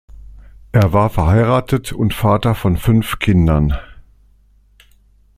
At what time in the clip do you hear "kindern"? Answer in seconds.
3.19-3.77